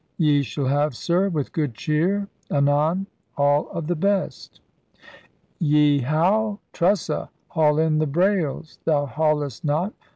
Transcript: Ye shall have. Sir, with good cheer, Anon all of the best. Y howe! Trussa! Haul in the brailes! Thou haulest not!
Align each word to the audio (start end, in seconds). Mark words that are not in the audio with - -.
Ye 0.17 0.41
shall 0.41 0.65
have. 0.65 0.95
Sir, 0.95 1.29
with 1.29 1.51
good 1.53 1.75
cheer, 1.75 2.27
Anon 2.49 3.05
all 3.37 3.69
of 3.69 3.85
the 3.85 3.93
best. 3.95 4.59
Y 5.61 6.01
howe! 6.03 6.57
Trussa! 6.73 7.29
Haul 7.49 7.77
in 7.77 7.99
the 7.99 8.07
brailes! 8.07 8.79
Thou 8.85 9.05
haulest 9.05 9.63
not! 9.63 9.93